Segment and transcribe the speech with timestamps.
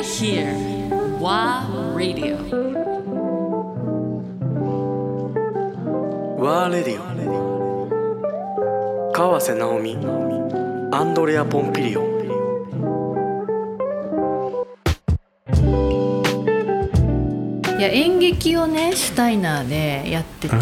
[0.00, 0.56] are here.
[1.20, 1.62] WA
[1.94, 2.36] Radio.
[6.40, 7.02] ワーレディオ
[9.12, 9.98] 川瀬直美
[10.90, 12.08] アンドレア・ポンピリオン
[17.78, 20.56] いや演劇をねシュタイナーでやってて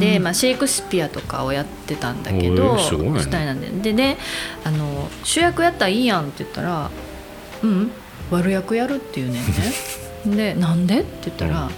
[0.00, 4.16] で、まあ、シェイクスピアとかをやってたんだけど、シュタイナーででね
[4.64, 6.90] あの主役やったらいいやんって言ったら
[7.62, 7.92] 「うん
[8.30, 11.70] 悪役やる」って言うねんねで「なんで?」って言ったら、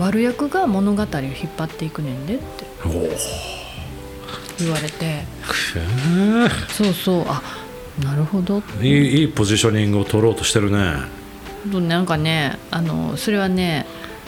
[0.00, 2.42] 悪役が物語を引っ張っていくねんで」って。
[4.58, 5.24] 言われて。
[6.72, 7.24] そうそう。
[7.26, 7.42] あ
[8.02, 8.62] なるほど。
[8.80, 10.94] いいいいポジショニングを取ろうとしてるね。
[11.70, 13.86] となんかねあのそれはね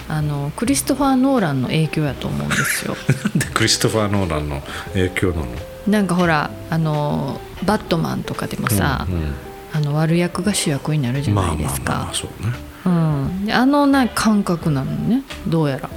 [0.08, 2.96] あのクリストファー・ノーランの影響やと思うんですよ。
[3.54, 5.46] クリストファー・ノーランの影響なの？
[5.86, 9.34] なんかほらあのバットマンとかでもさ、うんうん
[9.74, 12.52] あの悪役が主役になるじゃないですまあまあまかあそうね。
[12.86, 13.46] うん。
[13.46, 15.22] であのな感覚なのね。
[15.48, 15.90] どうやら。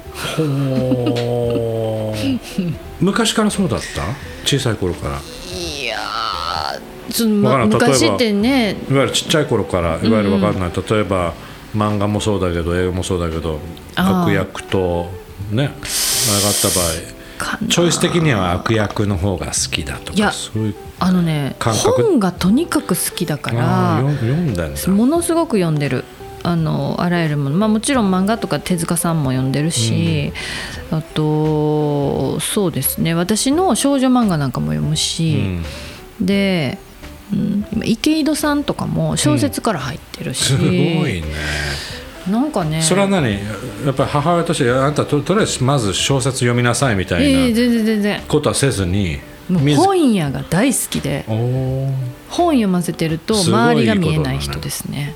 [3.00, 4.02] 昔からそうだった？
[4.46, 5.20] 小さい頃から。
[5.56, 8.76] いやーその、ま、昔ってね。
[8.90, 11.34] いわゆるちっちゃい頃からいわゆるわかんない、例えば
[11.76, 13.60] 漫画もそうだけど映画もそうだけど
[13.96, 15.12] 悪役と
[15.52, 17.17] ね上がった場合
[17.70, 24.88] チョイス的には悪役の方が好きだとかそういうあのね本がとにかく好きだかあら読んだんだ。
[24.88, 26.04] ものすごく読んでる。
[26.44, 30.32] あのあらゆるもの、まあ、もちろん漫画とか手塚さんも読んでるし、
[30.92, 33.14] あとそうですね。
[33.14, 35.66] 私の少女漫画なんかも読むうし、ん。
[36.22, 36.78] で、
[37.34, 41.24] うん、今池井戸さんとかも小説から入ってるし、すごいね。
[42.30, 43.40] なんかねそれは何？
[43.86, 51.24] やっぱり母親としてあんたととりあえずまず小説読みなさいみたええいなことはせずに本屋が大好きで
[52.30, 55.16] 本読ませてると周りが見えない人ですね。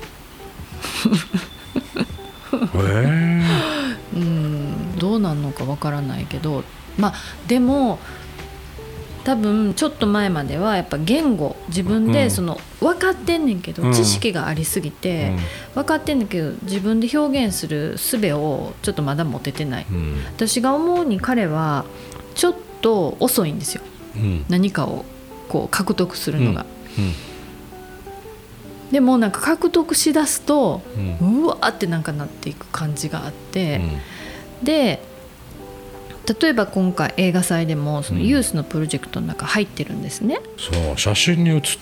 [2.74, 3.42] へ
[4.14, 6.64] うんどうなんのかわからないけど。
[6.98, 7.14] まあ
[7.46, 7.98] でも
[9.24, 12.12] 多分ちょっと前まではやっぱ言語自分うん。
[12.12, 13.92] でその分かってんねんけど、うん。
[13.92, 15.32] 知識がありすぎて、
[15.74, 20.16] 分かってんねんけど自分で表現する術をちょっとまだ持ててない、えうん。
[20.34, 21.84] 私が思うに彼は
[22.34, 23.82] ちょっと遅いんですよ。
[24.16, 24.44] うん。
[24.48, 25.04] 何かを
[25.48, 26.66] こう獲得するのが、
[26.98, 27.12] うん。
[28.90, 31.42] でもなんか獲得しだすとうん。
[31.44, 33.80] うわーってなんかなっていく感じがあって、
[34.60, 34.64] うん。
[34.64, 35.02] で
[36.40, 38.26] 例えば今回映画祭でもそのうん。
[38.26, 40.40] ユースのプロジェクトの中入ってるんですね。
[40.58, 41.78] そう写真に写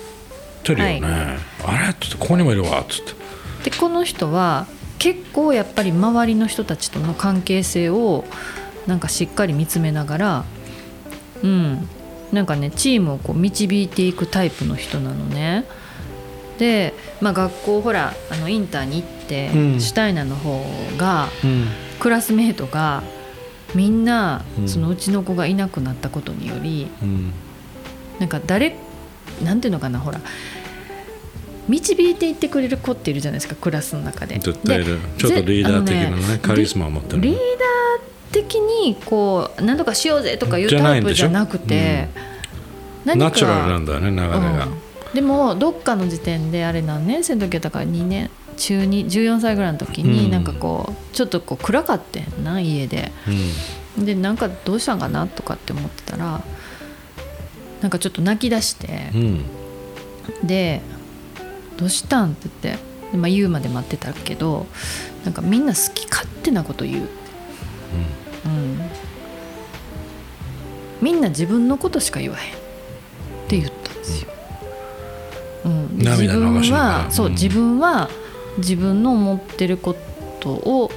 [0.61, 1.89] ってるよね、あれ？
[1.91, 3.71] っつってここにもいるわっつって。
[3.71, 4.67] でこの人は
[4.99, 8.25] 結構やっぱり周りの人たちとの関係性を
[8.87, 10.45] なんかしっかり見つめながら
[11.43, 11.89] うん。
[12.33, 15.65] なんかねチームをこう導いていくタイプの人なのね。
[16.59, 19.81] で、まあ、学校ほらあのインターに行って、うん。
[19.81, 20.65] シュタイナーの方
[20.97, 21.67] がうん。
[21.99, 23.03] クラスメートが
[23.75, 24.69] みんなうん。
[24.69, 27.33] そのうちの子がいなくなったことにより、うん。
[28.21, 28.77] なんか誰
[29.45, 30.21] なんていうのかなほら
[31.69, 34.35] 導いていってくれる子っているじゃないですかクラスの中で。
[34.35, 37.23] でちょっとリーダー的なねあのカリスマを持ってる。
[37.23, 42.09] リリーダー的にこう何とかしようぜとかいうタイプじゃなくて、
[43.05, 44.75] 何かナチュラルなんだよね流れが、うん。
[45.15, 47.23] でもどっかの時点であれ何年？
[47.23, 48.31] 生の時やったから2年？
[48.57, 50.31] 中2 14歳ぐらいの時にうん。
[50.31, 53.13] なんかこうちょっとこう暗かってんな家で。
[53.99, 56.43] でなんかどうしたんかなとかって思ってたら
[57.81, 60.83] なんかちょっと泣き出してうんうんで
[61.77, 62.83] 「どうしたん?」って言って
[63.13, 64.67] で、まあ、言うまで待ってたけど
[65.25, 67.09] なんかみんな好き勝手なこと言う、
[68.47, 68.81] うん、
[71.01, 72.55] みんな自分のことしか言わへん。
[72.55, 72.57] っ
[73.49, 74.31] て言ったんですよ。
[75.65, 77.33] うん、で自涙流分はそう、うん。
[77.33, 78.09] 自分は
[78.59, 79.97] 自分の思ってるこ
[80.39, 80.91] とを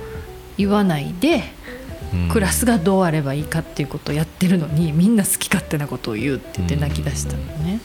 [0.58, 1.42] 言わないでうん
[2.32, 7.80] クラスがどうあればいいかっていうことをやってるのにみんな好き勝手なことを言うって言って泣き出したのね。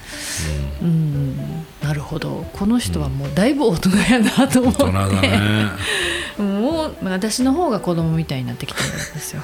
[0.82, 1.36] うん、
[1.82, 2.46] なるほど。
[2.52, 5.38] この人はもうだいぶ大人やなと思って、大人だね。
[6.38, 9.42] もう私の方が子供みたいになってきたんですよ。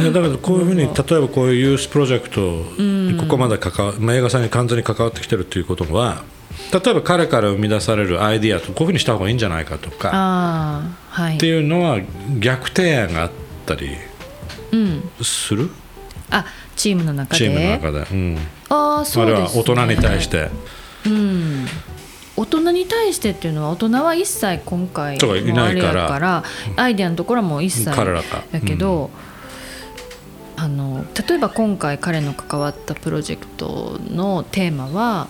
[0.00, 0.90] い やだからこういうふうに例え
[1.20, 2.40] ばこういうユースプロジェクト
[2.82, 6.24] にここまで関わ、まあ映画祭に完全に関わってきてるっていうことは
[6.72, 11.36] 例えば彼から生み出されるアイディアとこういうふうにした方がいいんじゃないかとかああはい。
[11.36, 12.00] っていうのは
[12.38, 13.30] 逆提案があっ
[13.66, 13.90] たり
[14.72, 15.70] うん、する？
[16.30, 16.46] あ
[16.76, 17.38] チームの中で？
[17.38, 18.38] チームの中で、うん、
[18.70, 20.48] ああそうあるいです、ね、は大人に対して。
[21.06, 21.66] うん。
[22.34, 26.42] 大人に対してっていうのは大人は一切今回とかいないから。
[26.76, 28.44] アイデアのところはもう一切彼らが。
[28.52, 29.10] やけど、
[30.56, 35.28] あの例えば今回彼の関わったプロジェクトのテーマは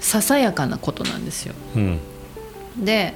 [0.00, 1.54] ささやかなことなんですよ。
[1.76, 2.00] うん。
[2.78, 3.14] で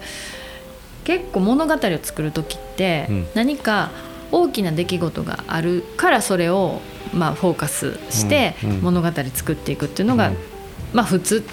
[1.05, 3.27] 結構物語を作る時ってうん。
[3.35, 3.91] 何か
[4.31, 6.81] 大きな出来事があるからそれを
[7.13, 10.37] まあフォーカスして物語作っていくっていうのがうん。
[10.93, 11.45] まあ普通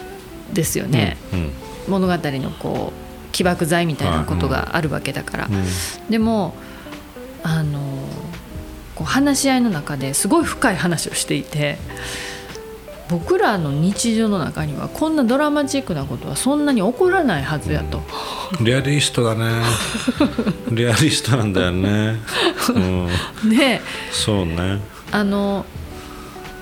[0.53, 1.51] ですよね、うん。
[1.87, 5.65] 物語のこう起爆剤みたいなことがあるわけだから、うん。
[6.09, 6.55] でも
[7.43, 7.79] あの
[8.95, 11.77] こう話し合いの中ですごい深い話をしていて
[13.09, 18.01] 僕らの日常の中にはこんなドラマチックなことはそんなに起こらないはずやと。
[18.61, 19.63] リアリストだね。
[20.71, 22.19] リアリストなんだよね、
[22.73, 22.79] う
[23.47, 24.79] ん、でそうね。
[25.11, 25.65] あの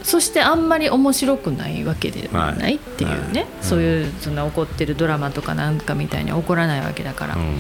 [0.04, 3.34] そしてあんまり面白くないわけではないっていうね、はい。
[3.34, 4.36] はいそういうそん。
[4.36, 7.58] な起こってるドラマとかなんかみたいに起こらないわけだから、うん。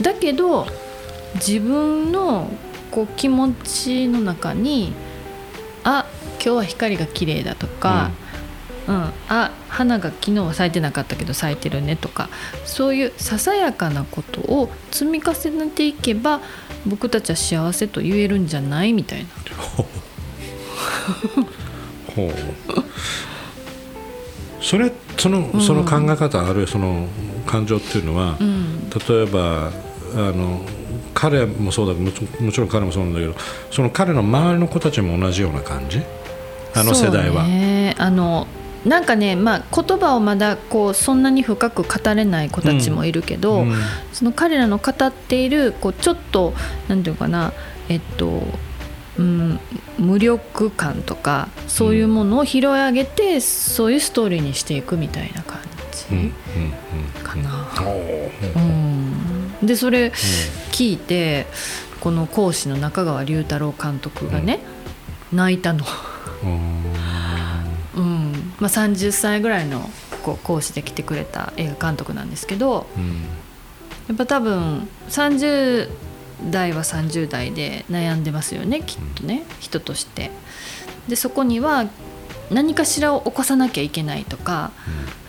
[0.00, 0.68] だけど
[1.34, 2.48] 自分の
[2.92, 4.92] こう気持ちの中に
[5.82, 6.06] あ
[6.44, 8.10] 今日は光が綺麗だとか、
[8.88, 9.12] うん。
[9.28, 12.28] あ花が昨日は咲いてなかったけど咲いてるねとか
[12.64, 16.40] そういうささやかなことを積み重ねていけば
[16.84, 19.28] 僕たちは幸せと言えるんじゃないみたいな。
[22.16, 22.32] ほう。
[24.60, 27.06] それそのその考え方、あるいはその
[27.46, 28.90] 感情っていうのは、うん。
[28.90, 29.70] 例えばあ
[30.32, 30.60] の
[31.14, 33.34] 彼もそうだもちもちろん彼もそうなんだけど
[33.70, 36.02] その彼の周りの子たちも同じような感じ？
[36.74, 37.42] あの世代は。
[37.42, 38.46] そうね、あの
[38.84, 43.74] なんかね、まあ、言葉をまだこうそんなに深く語れない子たちもいるけど、うん
[44.12, 46.52] その彼らの語っているこうちょっと
[46.88, 47.52] なんていうのかな
[47.88, 48.42] えっと、
[49.18, 49.60] うん、
[49.98, 55.60] 無力感とかそういうものを拾い上げて、そういうストーリーにしていくみたいな感
[56.10, 56.32] うんうん
[57.14, 57.66] じかな。
[58.54, 60.12] うんうん、でそれ
[60.72, 61.46] 聞いて
[62.00, 64.60] この講師の中川龍太郎監督がね、
[65.32, 65.84] 泣いたの。
[66.48, 69.88] うんまあ、30歳ぐらいの
[70.22, 73.24] こう講師で来てくれた映画監督なんですけどうん
[74.08, 75.88] やっぱ多分30
[76.50, 80.30] 代は30代で悩んでますよねきっとね人として。
[81.08, 81.88] でそこには
[82.50, 84.72] 何かしらを起こさなきゃいけないとか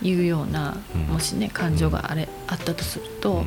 [0.02, 3.44] いうようなうんもしね感情があれあったとすると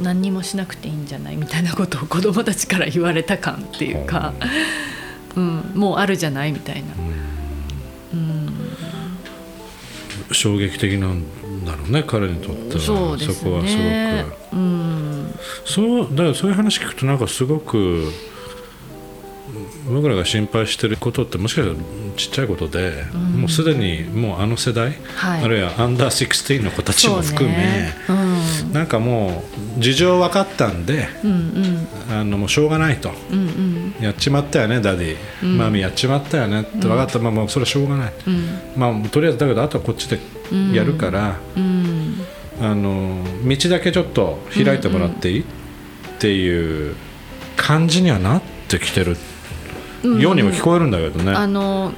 [0.00, 4.32] 何にもしなくていいんじゃないみたいなことを子供たちから言われた感っていうか、
[5.36, 6.88] うん、もうあるじゃないみたいな。
[8.14, 8.50] うん。
[10.32, 11.24] 衝撃的なん
[11.64, 12.80] だろうね彼にとっては。
[12.80, 14.56] そうですこはすねごく。
[14.56, 15.34] うん。
[15.64, 18.10] そうだからそういう話聞くとなんかすごく
[19.90, 21.78] 僕らが心配してることってもしかしたら
[22.16, 23.04] ちっちゃいことで、
[23.36, 25.44] もうすでにもうあの世代、はい。
[25.44, 27.94] あるいはアンダー16の子たちも含め、ね。
[28.08, 28.19] うん
[28.72, 29.42] なんかも
[29.78, 31.88] う事情分かったんでうんうん。
[32.12, 33.10] あのもうしょうがないと。
[33.30, 33.94] うんうん。
[34.00, 38.58] やっちまったよねダディ、マミやっちまったよねって分かった、まあもうそれはしょうがない、うん。
[38.76, 40.18] まあとりあえずだけどあとはこっちで
[40.72, 42.16] やるから、うん。
[42.60, 45.44] あの道だけちょっと開いてもらっていい、っ
[46.18, 46.94] ていう
[47.56, 49.16] 感じにはなってきてる。
[50.02, 51.92] ようにも聞こえるんだけどね、あの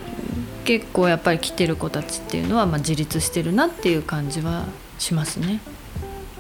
[0.65, 4.65] 結構やっぱり来てる子たちっていうのはまあ自立してるなっていう感じは
[4.99, 5.61] しますね。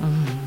[0.02, 0.41] うん